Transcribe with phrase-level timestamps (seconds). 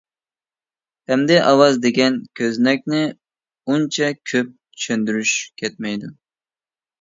[1.11, 5.35] ئەمدى «ئاۋاز» دېگەن كۆزنەكنى ئۇنچە كۆپ چۈشەندۈرۈش
[5.65, 6.13] كەتمەيدۇ.